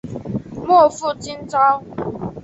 [0.55, 1.83] 莫负今朝！